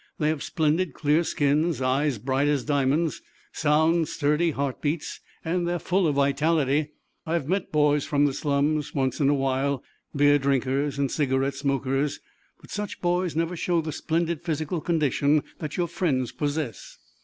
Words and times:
"They 0.17 0.29
have 0.29 0.41
splendid, 0.41 0.95
clear 0.95 1.23
skins, 1.23 1.79
eyes 1.79 2.17
bright 2.17 2.47
as 2.47 2.63
diamonds, 2.63 3.21
sound, 3.51 4.07
sturdy 4.07 4.49
heart 4.49 4.81
beats, 4.81 5.19
and 5.45 5.67
they're 5.67 5.77
full 5.77 6.07
of 6.07 6.15
vitality. 6.15 6.93
I've 7.27 7.47
met 7.47 7.71
boys 7.71 8.03
from 8.03 8.25
the 8.25 8.33
slums, 8.33 8.95
once 8.95 9.19
in 9.19 9.29
a 9.29 9.35
while—beer 9.35 10.39
drinkers 10.39 10.97
and 10.97 11.11
cigarette 11.11 11.53
smokers. 11.53 12.19
But 12.59 12.71
such 12.71 12.99
boys 12.99 13.35
never 13.35 13.55
show 13.55 13.79
the 13.79 13.91
splendid 13.91 14.41
physical 14.41 14.81
condition 14.81 15.43
that 15.59 15.77
your 15.77 15.87
friends 15.87 16.31
possess." 16.31 16.97